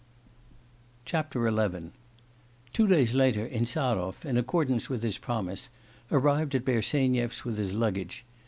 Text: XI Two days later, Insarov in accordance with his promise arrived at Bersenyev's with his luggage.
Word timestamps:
XI 1.05 1.21
Two 2.73 2.87
days 2.87 3.13
later, 3.13 3.47
Insarov 3.47 4.25
in 4.25 4.35
accordance 4.35 4.89
with 4.89 5.03
his 5.03 5.19
promise 5.19 5.69
arrived 6.11 6.55
at 6.55 6.65
Bersenyev's 6.65 7.45
with 7.45 7.59
his 7.59 7.75
luggage. 7.75 8.25